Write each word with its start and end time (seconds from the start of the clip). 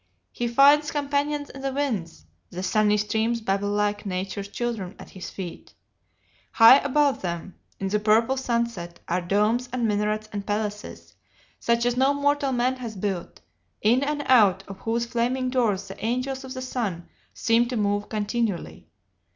He 0.31 0.47
finds 0.47 0.89
companions 0.89 1.51
in 1.51 1.61
the 1.61 1.71
winds 1.71 2.25
the 2.49 2.63
sunny 2.63 2.97
streams 2.97 3.39
babble 3.39 3.69
like 3.69 4.03
Nature's 4.03 4.47
children 4.47 4.95
at 4.97 5.11
his 5.11 5.29
feet; 5.29 5.75
high 6.53 6.79
above 6.79 7.21
them, 7.21 7.53
in 7.79 7.87
the 7.87 7.99
purple 7.99 8.35
sunset, 8.35 8.99
are 9.07 9.21
domes 9.21 9.69
and 9.71 9.87
minarets 9.87 10.27
and 10.33 10.43
palaces, 10.47 11.13
such 11.59 11.85
as 11.85 11.97
no 11.97 12.15
mortal 12.15 12.51
man 12.51 12.77
has 12.77 12.95
built, 12.95 13.41
in 13.83 14.01
and 14.03 14.23
out 14.25 14.63
of 14.67 14.79
whose 14.79 15.05
flaming 15.05 15.51
doors 15.51 15.87
the 15.87 16.03
angels 16.03 16.43
of 16.43 16.55
the 16.55 16.63
sun 16.63 17.07
seem 17.35 17.67
to 17.67 17.77
move 17.77 18.09
continually. 18.09 18.87